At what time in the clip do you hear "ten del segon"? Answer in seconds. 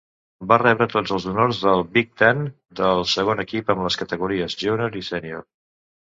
2.21-3.43